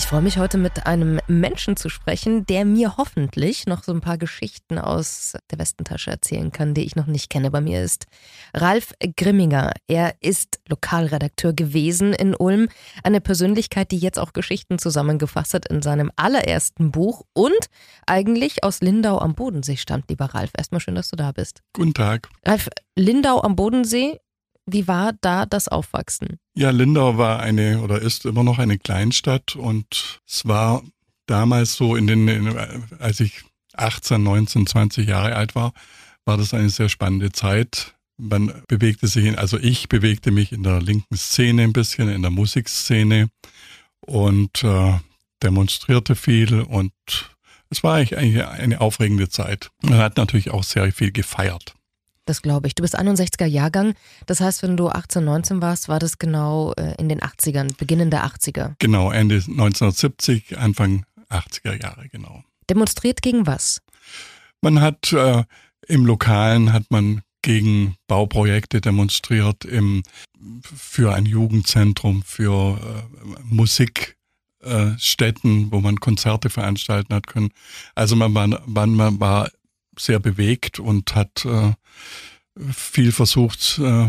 [0.00, 4.00] Ich freue mich heute mit einem Menschen zu sprechen, der mir hoffentlich noch so ein
[4.00, 7.50] paar Geschichten aus der Westentasche erzählen kann, die ich noch nicht kenne.
[7.50, 8.06] Bei mir ist
[8.54, 9.72] Ralf Grimminger.
[9.88, 12.70] Er ist Lokalredakteur gewesen in Ulm.
[13.04, 17.66] Eine Persönlichkeit, die jetzt auch Geschichten zusammengefasst hat in seinem allerersten Buch und
[18.06, 20.50] eigentlich aus Lindau am Bodensee stammt, lieber Ralf.
[20.56, 21.60] Erstmal schön, dass du da bist.
[21.74, 22.30] Guten Tag.
[22.46, 24.18] Ralf, Lindau am Bodensee
[24.66, 26.38] wie war da das Aufwachsen?
[26.54, 30.82] Ja, Lindau war eine oder ist immer noch eine Kleinstadt und es war
[31.26, 32.56] damals so in den, in,
[32.98, 33.42] als ich
[33.74, 35.72] 18, 19, 20 Jahre alt war,
[36.24, 37.94] war das eine sehr spannende Zeit.
[38.18, 42.30] Man bewegte sich, also ich bewegte mich in der linken Szene ein bisschen, in der
[42.30, 43.30] Musikszene
[44.00, 44.98] und äh,
[45.42, 46.92] demonstrierte viel und
[47.70, 49.70] es war eigentlich eine aufregende Zeit.
[49.82, 51.74] Man hat natürlich auch sehr viel gefeiert.
[52.30, 52.76] Das glaube ich.
[52.76, 53.94] Du bist 61er Jahrgang.
[54.26, 58.08] Das heißt, wenn du 18, 19 warst, war das genau äh, in den 80ern, Beginn
[58.08, 58.76] der 80er.
[58.78, 62.44] Genau, Ende 1970, Anfang 80er Jahre, genau.
[62.70, 63.82] Demonstriert gegen was?
[64.60, 65.42] Man hat äh,
[65.88, 70.04] im Lokalen hat man gegen Bauprojekte demonstriert, im,
[70.62, 73.02] für ein Jugendzentrum, für äh,
[73.42, 74.14] Musikstätten,
[74.62, 77.48] äh, wo man Konzerte veranstalten hat können.
[77.96, 79.50] Also man war, man, man war
[79.98, 81.72] sehr bewegt und hat äh,
[82.72, 84.08] viel versucht äh,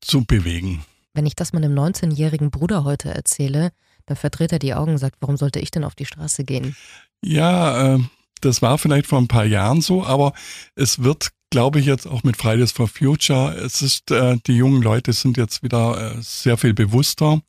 [0.00, 0.84] zu bewegen.
[1.14, 3.72] Wenn ich das meinem 19-jährigen Bruder heute erzähle,
[4.06, 6.76] dann verdreht er die Augen und sagt, warum sollte ich denn auf die Straße gehen?
[7.22, 7.98] Ja, äh,
[8.40, 10.32] das war vielleicht vor ein paar Jahren so, aber
[10.74, 14.82] es wird, glaube ich, jetzt auch mit Fridays for Future, es ist, äh, die jungen
[14.82, 17.42] Leute sind jetzt wieder äh, sehr viel bewusster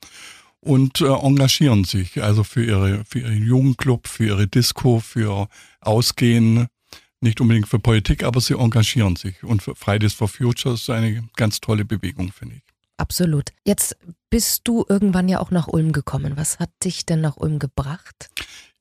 [0.60, 5.48] und äh, engagieren sich also für ihre für ihren Jugendclub, für ihre Disco, für
[5.80, 6.68] Ausgehen,
[7.22, 9.44] nicht unbedingt für Politik, aber sie engagieren sich.
[9.44, 12.62] Und Fridays for Future ist eine ganz tolle Bewegung, finde ich.
[12.98, 13.52] Absolut.
[13.66, 13.98] Jetzt
[14.30, 16.34] bist du irgendwann ja auch nach Ulm gekommen.
[16.36, 18.30] Was hat dich denn nach Ulm gebracht?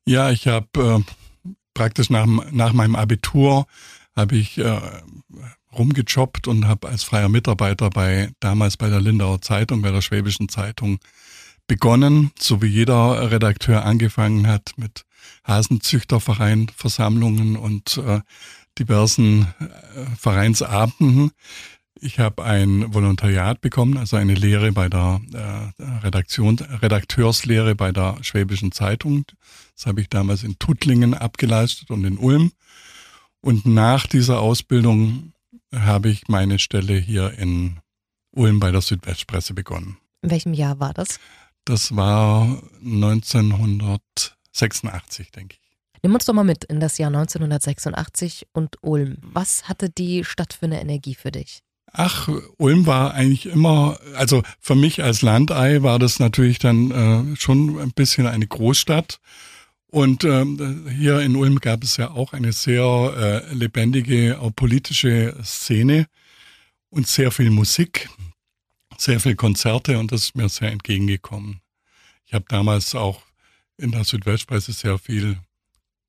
[0.07, 1.05] Ja, ich habe
[1.47, 3.67] äh, praktisch nach, nach meinem Abitur
[4.15, 4.81] habe ich äh,
[5.73, 10.49] rumgejobbt und habe als freier Mitarbeiter bei damals bei der Lindauer Zeitung, bei der Schwäbischen
[10.49, 10.99] Zeitung
[11.71, 15.05] begonnen, so wie jeder Redakteur angefangen hat mit
[15.45, 18.23] Hasenzüchterverein, Versammlungen und äh,
[18.77, 21.31] diversen äh, Vereinsabenden.
[22.01, 28.17] Ich habe ein Volontariat bekommen, also eine Lehre bei der äh, Redaktion, Redakteurslehre bei der
[28.23, 29.25] Schwäbischen Zeitung.
[29.77, 32.51] Das habe ich damals in Tuttlingen abgeleistet und in Ulm.
[33.43, 35.35] Und nach dieser Ausbildung
[35.73, 37.79] habe ich meine Stelle hier in
[38.33, 39.99] Ulm bei der Südwestpresse begonnen.
[40.23, 41.21] In welchem Jahr war das?
[41.65, 44.01] Das war 1900
[44.53, 45.61] 86, denke ich.
[46.03, 49.19] Nimm uns doch mal mit in das Jahr 1986 und Ulm.
[49.21, 51.61] Was hatte die Stadt für eine Energie für dich?
[51.93, 56.91] Ach, Ulm war eigentlich immer, also für mich als Landei war das natürlich dann
[57.33, 59.21] äh, schon ein bisschen eine Großstadt.
[59.89, 60.45] Und äh,
[60.97, 66.07] hier in Ulm gab es ja auch eine sehr äh, lebendige, auch politische Szene
[66.91, 68.09] und sehr viel Musik,
[69.01, 71.61] sehr viel Konzerte und das ist mir sehr entgegengekommen.
[72.27, 73.23] Ich habe damals auch
[73.79, 75.39] in der Südwestpresse sehr viel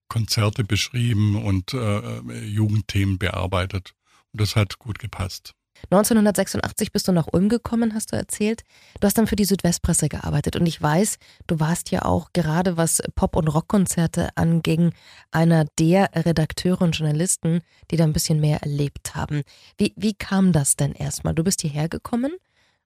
[0.10, 3.94] Konzerte beschrieben und äh, Jugendthemen bearbeitet.
[4.34, 5.54] Und das hat gut gepasst.
[5.90, 8.64] 1986 bist du nach Ulm gekommen, hast du erzählt.
[9.00, 12.78] Du hast dann für die Südwestpresse gearbeitet und ich weiß, du warst ja auch gerade
[12.78, 14.94] was Pop- und Rockkonzerte anging,
[15.32, 19.44] einer der Redakteure und Journalisten, die da ein bisschen mehr erlebt haben.
[19.78, 21.34] Wie, wie kam das denn erstmal?
[21.34, 22.34] Du bist hierher gekommen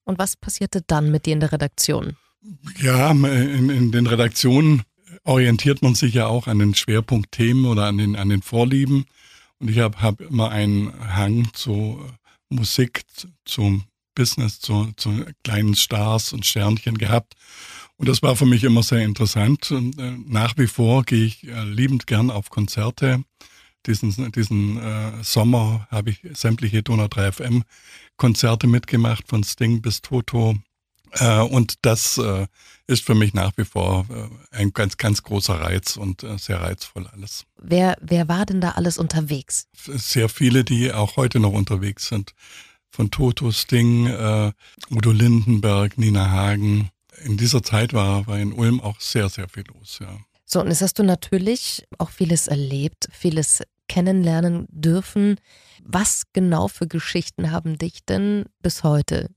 [0.06, 2.16] und was passierte dann mit dir in der Redaktion?
[2.80, 4.84] Ja, in, in den Redaktionen
[5.24, 9.06] orientiert man sich ja auch an den Schwerpunktthemen oder an den, an den Vorlieben.
[9.60, 12.00] Und ich habe hab immer einen Hang zu
[12.50, 13.04] Musik,
[13.46, 13.84] zum
[14.14, 17.34] Business, zu, zu kleinen Stars und Sternchen gehabt.
[17.98, 19.72] Und das war für mich immer sehr interessant.
[19.72, 23.24] Und äh, nach wie vor gehe ich äh, liebend gern auf Konzerte.
[23.86, 27.64] Diesen, diesen äh, Sommer habe ich sämtliche Donau 3 FM
[28.18, 30.56] Konzerte mitgemacht, von Sting bis Toto,
[31.20, 32.48] äh, und das äh,
[32.88, 37.08] ist für mich nach wie vor äh, ein ganz, ganz großer Reiz und sehr reizvoll
[37.08, 37.46] alles.
[37.62, 39.68] Wer, wer war denn da alles unterwegs?
[39.74, 42.34] Sehr viele, die auch heute noch unterwegs sind.
[42.92, 44.08] Von Toto Sting,
[44.90, 46.92] Udo Lindenberg, Nina Hagen.
[47.26, 50.18] In dieser Zeit war, war in Ulm auch sehr, sehr viel los, ja.
[50.46, 55.38] So, und jetzt hast du natürlich auch vieles erlebt, vieles kennenlernen dürfen.
[55.84, 59.30] Was genau für Geschichten haben dich denn bis heute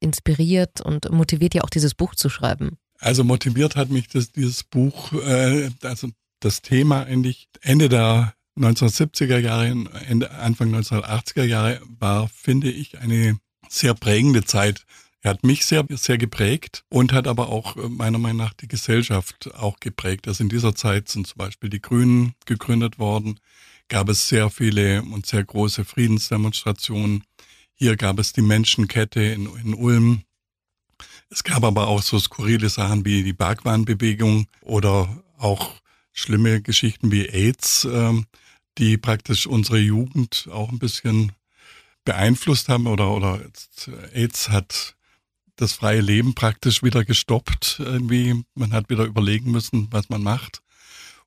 [0.00, 2.78] inspiriert und motiviert ja auch dieses Buch zu schreiben?
[2.98, 6.08] Also motiviert hat mich das, dieses Buch, äh, also
[6.40, 9.66] das Thema eigentlich Ende der 1970er Jahre,
[10.06, 13.38] Ende, Anfang 1980er Jahre war, finde ich, eine
[13.68, 14.84] sehr prägende Zeit.
[15.20, 18.68] Er hat mich sehr, sehr geprägt und hat aber auch äh, meiner Meinung nach die
[18.68, 20.28] Gesellschaft auch geprägt.
[20.28, 23.40] Also in dieser Zeit sind zum Beispiel die Grünen gegründet worden,
[23.88, 27.24] gab es sehr viele und sehr große Friedensdemonstrationen.
[27.74, 30.22] Hier gab es die Menschenkette in, in Ulm.
[31.28, 35.74] Es gab aber auch so skurrile Sachen wie die Bhagwan-Bewegung oder auch
[36.12, 38.26] schlimme Geschichten wie AIDS, ähm,
[38.78, 41.32] die praktisch unsere Jugend auch ein bisschen
[42.04, 43.40] beeinflusst haben oder, oder
[44.12, 44.96] AIDS hat
[45.56, 48.44] das freie Leben praktisch wieder gestoppt irgendwie.
[48.54, 50.60] Man hat wieder überlegen müssen, was man macht.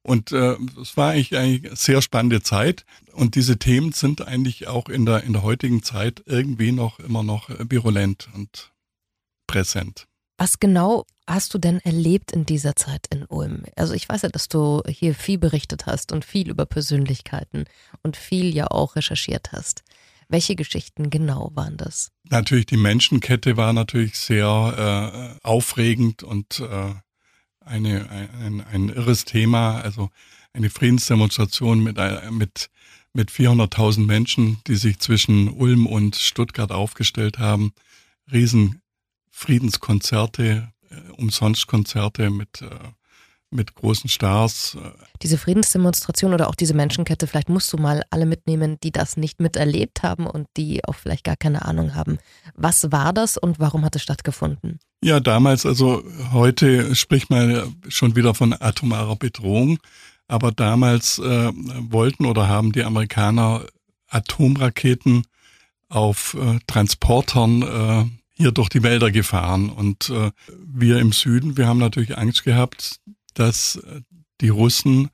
[0.08, 2.86] Und äh, es war eigentlich eine sehr spannende Zeit.
[3.12, 7.24] Und diese Themen sind eigentlich auch in der, in der heutigen Zeit irgendwie noch immer
[7.24, 8.72] noch virulent und
[9.48, 10.08] präsent.
[10.38, 13.64] Was genau hast du denn erlebt in dieser Zeit in Ulm?
[13.76, 17.66] Also ich weiß ja, dass du hier viel berichtet hast und viel über Persönlichkeiten
[18.02, 19.84] und viel ja auch recherchiert hast.
[20.30, 22.12] Welche Geschichten genau waren das?
[22.30, 26.94] Natürlich, die Menschenkette war natürlich sehr äh, aufregend und äh,
[27.68, 29.80] eine, ein, ein irres Thema.
[29.82, 30.10] Also
[30.54, 32.70] eine Friedensdemonstration mit, äh, mit,
[33.14, 37.74] mit 400.000 Menschen, die sich zwischen Ulm und Stuttgart aufgestellt haben.
[38.32, 38.82] Riesen
[39.30, 42.70] Friedenskonzerte, äh, Umsonstkonzerte mit äh,
[43.50, 44.78] mit großen Stars.
[45.22, 49.40] Diese Friedensdemonstration oder auch diese Menschenkette, vielleicht musst du mal alle mitnehmen, die das nicht
[49.40, 52.20] miterlebt haben und die auch vielleicht gar keine Ahnung haben.
[52.56, 54.80] Was war das und warum hat es stattgefunden?
[55.04, 59.80] Ja, damals, also heute spricht man schon wieder von atomarer Bedrohung,
[60.28, 63.66] aber damals äh, wollten oder haben die Amerikaner
[64.10, 65.24] Atomraketen
[65.90, 69.70] auf äh, Transportern äh, hier durch die Wälder gefahren.
[69.70, 70.32] Und äh,
[70.66, 73.00] wir im Süden, wir haben natürlich Angst gehabt,
[73.40, 74.02] dass äh,
[74.42, 75.10] die Russen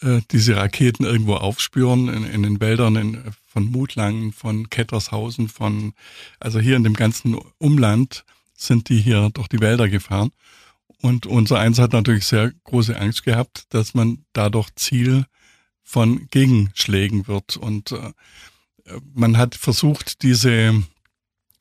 [0.00, 5.92] äh, diese Raketen irgendwo aufspüren in, in den Wäldern in, von Mutlangen, von Kettershausen, von
[6.40, 8.24] also hier in dem ganzen Umland
[8.54, 10.30] sind die hier durch die Wälder gefahren.
[11.02, 15.26] Und unser Eins hat natürlich sehr große Angst gehabt, dass man dadurch Ziel
[15.82, 17.56] von Gegenschlägen wird.
[17.56, 18.12] Und äh,
[19.12, 20.82] man hat versucht, diese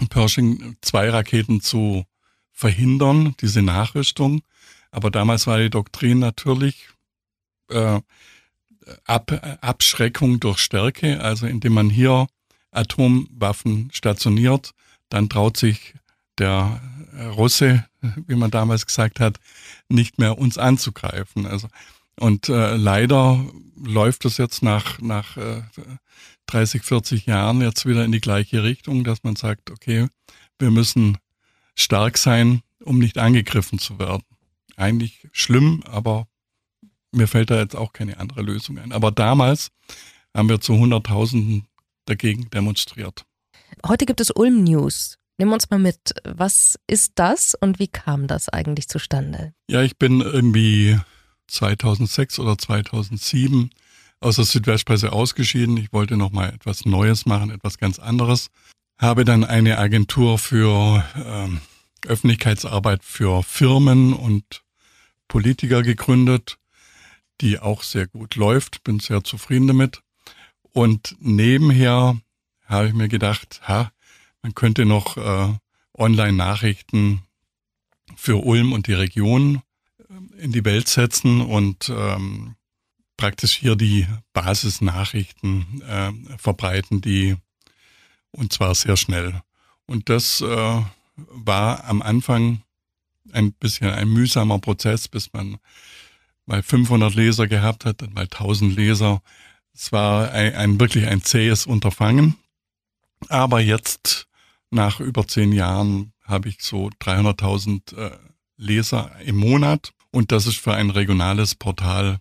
[0.09, 2.05] Pershing 2 Raketen zu
[2.51, 4.41] verhindern, diese Nachrüstung.
[4.91, 6.89] Aber damals war die Doktrin natürlich
[7.69, 7.99] äh,
[9.05, 12.27] Ab Abschreckung durch Stärke, also indem man hier
[12.71, 14.71] Atomwaffen stationiert,
[15.09, 15.93] dann traut sich
[16.39, 16.81] der
[17.35, 17.85] Russe,
[18.27, 19.39] wie man damals gesagt hat,
[19.87, 21.45] nicht mehr uns anzugreifen.
[21.45, 21.67] Also
[22.19, 23.45] und äh, leider
[23.77, 25.61] läuft es jetzt nach nach äh,
[26.47, 30.07] 30, 40 Jahren jetzt wieder in die gleiche Richtung, dass man sagt, okay,
[30.59, 31.19] wir müssen
[31.75, 34.23] stark sein, um nicht angegriffen zu werden
[34.81, 36.27] eigentlich schlimm, aber
[37.11, 38.91] mir fällt da jetzt auch keine andere Lösung ein.
[38.91, 39.69] Aber damals
[40.35, 41.67] haben wir zu Hunderttausenden
[42.05, 43.25] dagegen demonstriert.
[43.85, 45.17] Heute gibt es Ulm News.
[45.37, 46.13] Nimm uns mal mit.
[46.23, 49.53] Was ist das und wie kam das eigentlich zustande?
[49.69, 50.99] Ja, ich bin irgendwie
[51.47, 53.69] 2006 oder 2007
[54.19, 55.77] aus der Südwestpresse ausgeschieden.
[55.77, 58.49] Ich wollte noch mal etwas Neues machen, etwas ganz anderes.
[58.99, 61.59] Habe dann eine Agentur für ähm,
[62.05, 64.63] Öffentlichkeitsarbeit für Firmen und
[65.31, 66.59] Politiker gegründet,
[67.39, 70.03] die auch sehr gut läuft, bin sehr zufrieden damit.
[70.73, 72.19] Und nebenher
[72.65, 73.93] habe ich mir gedacht, ha,
[74.41, 75.53] man könnte noch äh,
[75.97, 77.21] Online-Nachrichten
[78.17, 79.61] für Ulm und die Region
[79.99, 82.57] äh, in die Welt setzen und ähm,
[83.15, 87.37] praktisch hier die Basisnachrichten äh, verbreiten, die
[88.31, 89.41] und zwar sehr schnell.
[89.85, 90.81] Und das äh,
[91.15, 92.63] war am Anfang
[93.31, 95.57] ein bisschen ein mühsamer Prozess, bis man
[96.45, 99.21] mal 500 Leser gehabt hat, dann mal 1000 Leser.
[99.73, 102.35] Es war ein, ein wirklich ein zähes Unterfangen.
[103.29, 104.27] Aber jetzt,
[104.69, 108.17] nach über zehn Jahren, habe ich so 300.000 äh,
[108.57, 109.93] Leser im Monat.
[110.11, 112.19] Und das ist für ein regionales Portal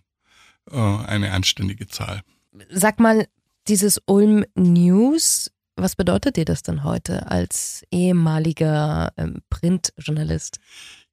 [0.69, 2.21] äh, eine anständige Zahl.
[2.69, 3.27] Sag mal,
[3.67, 5.51] dieses Ulm News,
[5.81, 10.59] was bedeutet dir das denn heute als ehemaliger ähm, Printjournalist?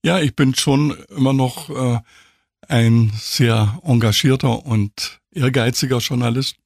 [0.05, 2.01] Ja, ich bin schon immer noch äh,
[2.69, 6.57] ein sehr engagierter und ehrgeiziger Journalist.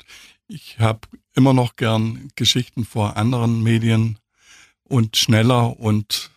[0.49, 1.00] Ich habe
[1.35, 4.18] immer noch gern Geschichten vor anderen Medien
[4.85, 6.30] und schneller und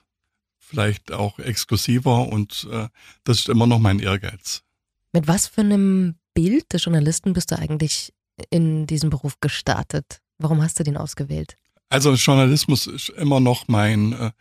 [0.59, 2.87] vielleicht auch exklusiver und äh,
[3.23, 4.63] das ist immer noch mein Ehrgeiz.
[5.11, 8.13] Mit was für einem Bild des Journalisten bist du eigentlich
[8.49, 10.21] in diesem Beruf gestartet?
[10.37, 11.57] Warum hast du den ausgewählt?
[11.89, 14.31] Also Journalismus ist immer noch mein äh,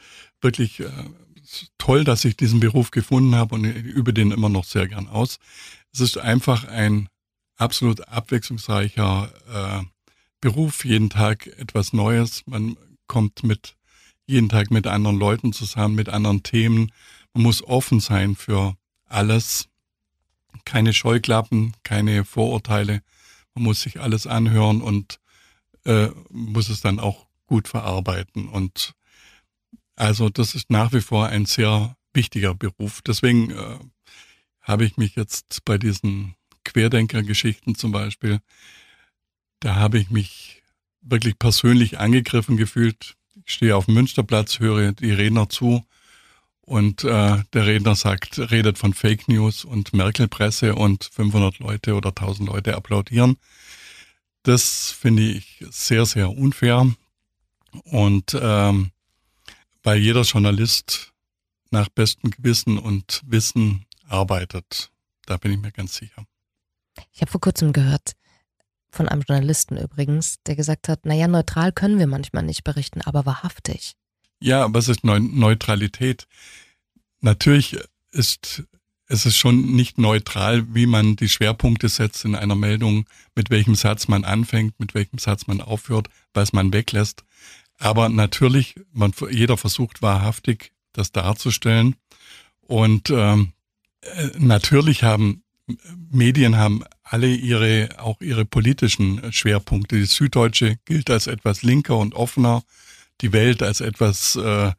[0.40, 0.90] wirklich äh,
[1.78, 5.38] toll, dass ich diesen Beruf gefunden habe und übe den immer noch sehr gern aus.
[5.92, 7.08] Es ist einfach ein
[7.56, 9.84] absolut abwechslungsreicher äh,
[10.40, 12.42] Beruf, jeden Tag etwas Neues.
[12.46, 13.76] Man kommt mit
[14.26, 16.90] jeden Tag mit anderen Leuten zusammen, mit anderen Themen.
[17.34, 18.74] Man muss offen sein für
[19.06, 19.68] alles.
[20.64, 23.02] Keine Scheuklappen, keine Vorurteile.
[23.54, 25.20] Man muss sich alles anhören und
[25.85, 28.49] äh, muss es dann auch gut verarbeiten.
[28.49, 28.95] Und
[29.97, 33.03] also das ist nach wie vor ein sehr wichtiger Beruf.
[33.03, 33.79] Deswegen äh,
[34.61, 38.41] habe ich mich jetzt bei diesen Querdenker-Geschichten zum Beispiel,
[39.61, 40.62] da habe ich mich
[41.00, 43.14] wirklich persönlich angegriffen gefühlt.
[43.45, 45.85] Ich stehe auf dem Münsterplatz, höre die Redner zu
[46.62, 52.09] und äh, der Redner sagt, redet von Fake News und Merkel-Presse und 500 Leute oder
[52.09, 53.37] 1000 Leute applaudieren.
[54.44, 56.94] Das finde ich sehr, sehr unfair.
[57.84, 58.92] Und ähm,
[59.82, 61.12] weil jeder Journalist
[61.70, 64.90] nach bestem Gewissen und Wissen arbeitet.
[65.26, 66.24] Da bin ich mir ganz sicher.
[67.12, 68.12] Ich habe vor kurzem gehört,
[68.90, 73.26] von einem Journalisten übrigens, der gesagt hat, naja, neutral können wir manchmal nicht berichten, aber
[73.26, 73.94] wahrhaftig.
[74.40, 76.28] Ja, was ist Neutralität?
[77.20, 77.76] Natürlich
[78.12, 78.62] ist
[79.06, 83.75] es ist schon nicht neutral, wie man die Schwerpunkte setzt in einer Meldung, mit welchem
[83.75, 87.25] Satz man anfängt, mit welchem Satz man aufhört, was man weglässt.
[87.78, 91.96] Aber natürlich, man, jeder versucht wahrhaftig, das darzustellen.
[92.61, 93.52] Und ähm,
[94.00, 95.42] äh, natürlich haben
[96.11, 99.96] Medien haben alle ihre, auch ihre politischen Schwerpunkte.
[99.96, 102.62] Die Süddeutsche gilt als etwas linker und offener,
[103.20, 104.73] die Welt als etwas äh,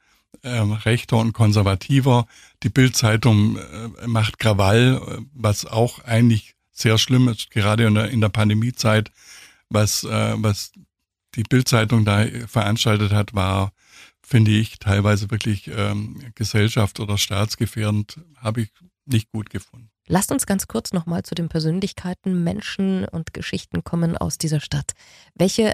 [0.46, 2.28] äh, rechter und konservativer.
[2.64, 8.22] Die Bildzeitung äh, macht Krawall, was auch eigentlich sehr schlimm ist, gerade in der, in
[8.22, 9.12] der Pandemiezeit.
[9.70, 10.72] Was, äh, was
[11.36, 13.72] die Bildzeitung da veranstaltet hat, war,
[14.22, 18.70] finde ich, teilweise wirklich ähm, gesellschaft- oder staatsgefährdend, habe ich
[19.06, 19.90] nicht gut gefunden.
[20.08, 24.92] Lasst uns ganz kurz nochmal zu den Persönlichkeiten, Menschen und Geschichten kommen aus dieser Stadt.
[25.34, 25.74] Welche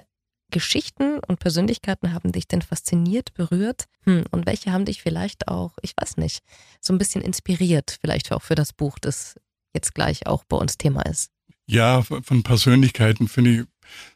[0.52, 3.86] Geschichten und Persönlichkeiten haben dich denn fasziniert, berührt?
[4.04, 6.40] Hm, und welche haben dich vielleicht auch, ich weiß nicht,
[6.80, 9.36] so ein bisschen inspiriert, vielleicht auch für das Buch, das
[9.74, 11.32] jetzt gleich auch bei uns Thema ist?
[11.66, 13.62] Ja, von Persönlichkeiten finde ich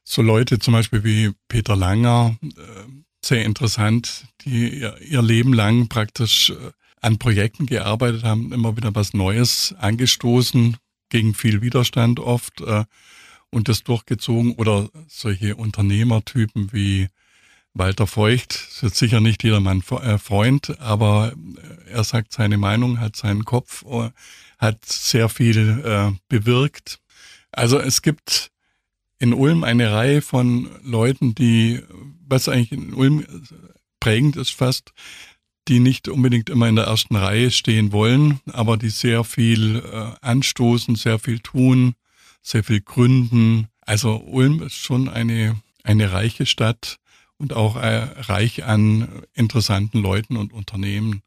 [0.03, 2.49] so Leute zum Beispiel wie Peter Langer äh,
[3.23, 9.13] sehr interessant, die ihr Leben lang praktisch äh, an Projekten gearbeitet haben, immer wieder was
[9.13, 10.77] Neues angestoßen,
[11.09, 12.85] gegen viel Widerstand oft äh,
[13.55, 14.53] und das durchgezogen.
[14.55, 17.07] Oder solche Unternehmertypen wie
[17.73, 21.33] Walter Feucht, das ist sicher nicht jedermann äh, Freund, aber
[21.87, 24.11] äh, er sagt seine Meinung, hat seinen Kopf, äh,
[24.59, 26.99] hat sehr viel äh, bewirkt.
[27.51, 28.51] Also es gibt
[29.19, 31.81] in Ulm eine Reihe von Leuten, die,
[32.27, 33.25] was eigentlich in Ulm
[33.99, 34.91] prägend ist fast,
[35.67, 40.11] die nicht unbedingt immer in der ersten Reihe stehen wollen, aber die sehr viel äh,
[40.21, 41.95] anstoßen, sehr viel tun,
[42.45, 43.67] sehr viel gründen.
[43.81, 46.97] Also Ulm ist schon eine, eine reiche Stadt
[47.37, 51.21] und auch äh, reich an interessanten Leuten und Unternehmen.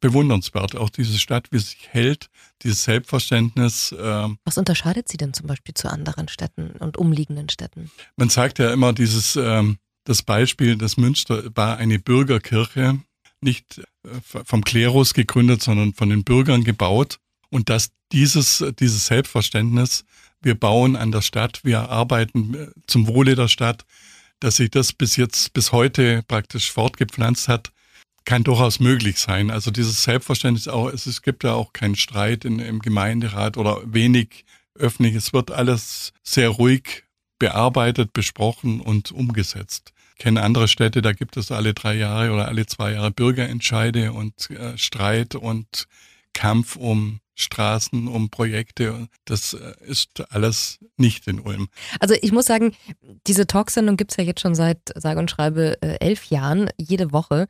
[0.00, 2.28] Bewundernswert, auch diese Stadt, wie sie sich hält,
[2.62, 3.92] dieses Selbstverständnis.
[3.92, 7.90] Äh, Was unterscheidet sie denn zum Beispiel zu anderen Städten und umliegenden Städten?
[8.16, 9.62] Man sagt ja immer dieses, äh,
[10.04, 13.00] das Beispiel, das Münster war eine Bürgerkirche
[13.40, 14.08] nicht äh,
[14.44, 17.18] vom Klerus gegründet, sondern von den Bürgern gebaut.
[17.50, 20.04] Und dass dieses, dieses Selbstverständnis,
[20.44, 23.84] wir bauen an der Stadt, wir arbeiten äh, zum Wohle der Stadt,
[24.40, 27.72] dass sich das bis jetzt, bis heute praktisch fortgepflanzt hat,
[28.24, 29.50] kann durchaus möglich sein.
[29.50, 33.80] Also dieses Selbstverständnis auch, es, es gibt ja auch keinen Streit in, im Gemeinderat oder
[33.84, 35.14] wenig öffentlich.
[35.14, 37.04] Es wird alles sehr ruhig
[37.38, 42.66] bearbeitet, besprochen und umgesetzt kenne andere Städte, da gibt es alle drei Jahre oder alle
[42.66, 45.86] zwei Jahre Bürgerentscheide und äh, Streit und
[46.32, 49.08] Kampf um Straßen, um Projekte.
[49.24, 51.68] Das äh, ist alles nicht in Ulm.
[52.00, 52.74] Also ich muss sagen,
[53.26, 57.12] diese Talksendung gibt es ja jetzt schon seit sage und schreibe äh, elf Jahren, jede
[57.12, 57.46] Woche.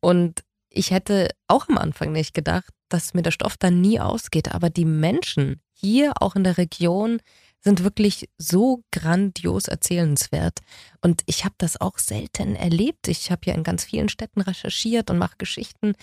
[0.00, 4.52] Und ich hätte auch am Anfang nicht gedacht, dass mir der Stoff dann nie ausgeht.
[4.52, 7.20] Aber die Menschen hier auch in der Region,
[7.60, 10.60] sind wirklich so grandios erzählenswert.
[11.00, 13.08] Und ich habe das auch selten erlebt.
[13.08, 15.94] Ich habe ja in ganz vielen Städten recherchiert und mache Geschichten.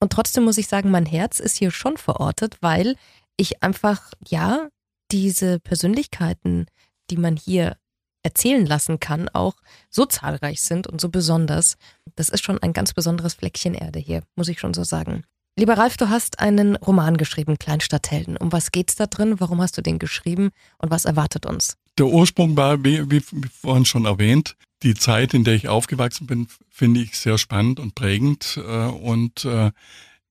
[0.00, 2.96] Und trotzdem muss ich sagen, mein Herz ist hier schon verortet, weil
[3.36, 4.68] ich einfach, ja,
[5.12, 6.66] diese Persönlichkeiten,
[7.10, 7.76] die man hier
[8.22, 9.54] erzählen lassen kann, auch
[9.88, 11.76] so zahlreich sind und so besonders.
[12.16, 15.24] Das ist schon ein ganz besonderes Fleckchen Erde hier, muss ich schon so sagen.
[15.56, 18.36] Lieber Ralf, du hast einen Roman geschrieben, Kleinstadthelden.
[18.36, 19.40] Um was geht's da drin?
[19.40, 21.76] Warum hast du den geschrieben und was erwartet uns?
[21.98, 26.48] Der Ursprung war, wie, wie vorhin schon erwähnt, die Zeit, in der ich aufgewachsen bin,
[26.68, 28.56] finde ich sehr spannend und prägend.
[28.56, 29.72] Äh, und äh,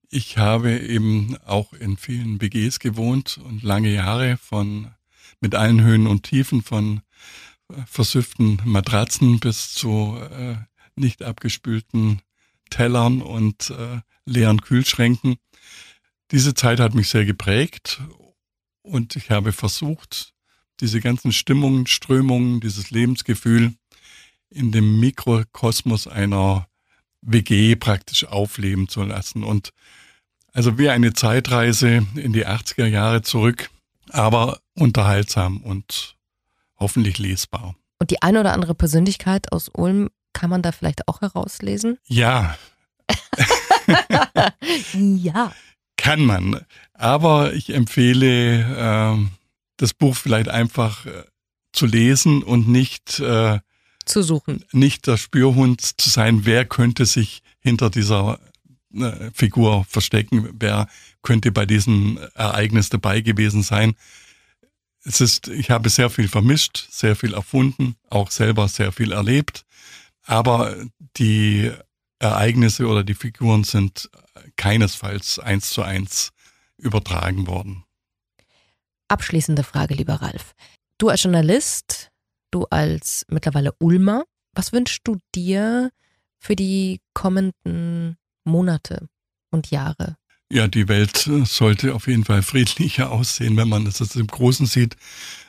[0.10, 4.92] ich habe eben auch in vielen WGs gewohnt und lange Jahre von
[5.40, 7.02] mit allen Höhen und Tiefen von
[7.86, 10.56] versüfften Matratzen bis zu äh,
[10.96, 12.22] nicht abgespülten
[12.70, 15.38] Tellern und äh, leeren Kühlschränken.
[16.32, 18.02] Diese Zeit hat mich sehr geprägt
[18.82, 20.34] und ich habe versucht,
[20.80, 23.74] diese ganzen Stimmungen, Strömungen, dieses Lebensgefühl
[24.50, 26.68] in dem Mikrokosmos einer
[27.22, 29.44] WG praktisch aufleben zu lassen.
[29.44, 29.72] Und
[30.54, 33.70] also wie eine Zeitreise in die 80er Jahre zurück,
[34.10, 36.16] aber unterhaltsam und
[36.78, 37.76] hoffentlich lesbar.
[38.00, 41.98] Und die eine oder andere Persönlichkeit aus Ulm kann man da vielleicht auch herauslesen?
[42.06, 42.58] Ja.
[44.94, 45.54] ja.
[45.98, 46.66] Kann man.
[46.94, 49.30] Aber ich empfehle, äh,
[49.78, 51.24] das Buch vielleicht einfach äh,
[51.74, 53.60] zu lesen und nicht äh,
[54.06, 54.66] zu suchen.
[54.72, 58.40] Nicht der Spürhund zu sein, wer könnte sich hinter dieser
[58.94, 60.88] äh, Figur verstecken, wer
[61.22, 63.96] könnte bei diesem Ereignis dabei gewesen sein.
[65.04, 69.66] Es ist, ich habe sehr viel vermischt, sehr viel erfunden, auch selber sehr viel erlebt,
[70.24, 70.76] aber
[71.18, 71.72] die
[72.20, 74.10] Ereignisse oder die Figuren sind
[74.58, 76.32] keinesfalls eins zu eins
[76.78, 77.86] übertragen worden.
[79.08, 80.54] Abschließende Frage, lieber Ralf.
[80.98, 82.09] Du als Journalist,
[82.52, 85.92] du als mittlerweile Ulmer, was wünschst du dir
[86.40, 89.08] für die kommenden Monate
[89.52, 90.18] und Jahre?
[90.52, 94.66] Ja, die Welt äh, sollte auf jeden Fall friedlicher aussehen, wenn man das im Großen
[94.66, 94.96] sieht.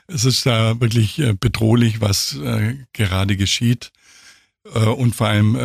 [0.07, 3.91] Es ist da wirklich äh, bedrohlich, was äh, gerade geschieht.
[4.63, 5.57] Und vor allem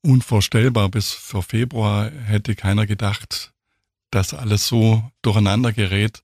[0.00, 0.88] unvorstellbar.
[0.88, 3.52] Bis vor Februar hätte keiner gedacht,
[4.10, 6.22] dass alles so durcheinander gerät.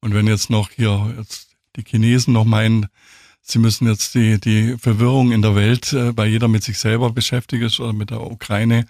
[0.00, 2.88] Und wenn jetzt noch hier jetzt die Chinesen noch meinen,
[3.48, 7.10] sie müssen jetzt die, die Verwirrung in der Welt, äh, weil jeder mit sich selber
[7.10, 8.86] beschäftigt ist oder mit der Ukraine,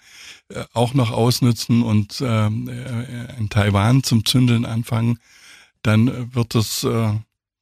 [0.49, 5.19] äh, auch noch ausnutzen und ähm, äh, in Taiwan zum Zündeln anfangen,
[5.81, 7.13] dann wird das, äh,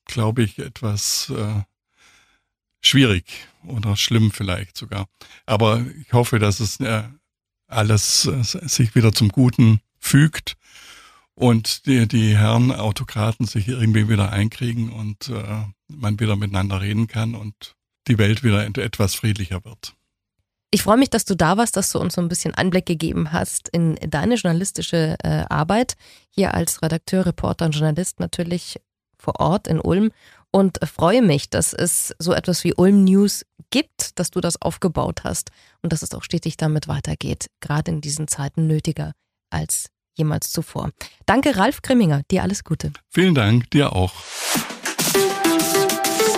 [0.06, 1.62] glaube ich, etwas äh,
[2.82, 3.26] schwierig
[3.64, 5.08] oder schlimm vielleicht sogar.
[5.46, 7.04] Aber ich hoffe, dass es äh,
[7.68, 10.58] alles äh, sich wieder zum Guten fügt
[11.36, 17.08] und die, die Herren Autokraten sich irgendwie wieder einkriegen und äh, man wieder miteinander reden
[17.08, 17.76] kann und
[18.08, 19.94] die Welt wieder etwas friedlicher wird.
[20.70, 23.32] Ich freue mich, dass du da warst, dass du uns so ein bisschen Einblick gegeben
[23.32, 25.96] hast in deine journalistische äh, Arbeit
[26.30, 28.80] hier als Redakteur, Reporter und Journalist natürlich
[29.18, 30.12] vor Ort in Ulm
[30.52, 35.24] und freue mich, dass es so etwas wie Ulm News gibt, dass du das aufgebaut
[35.24, 39.14] hast und dass es auch stetig damit weitergeht, gerade in diesen Zeiten nötiger
[39.50, 40.92] als jemals zuvor.
[41.26, 42.24] Danke, Ralf Grimminger.
[42.30, 42.92] Dir alles Gute.
[43.10, 44.14] Vielen Dank, dir auch.